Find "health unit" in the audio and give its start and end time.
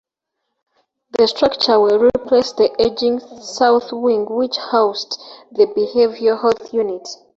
6.41-7.07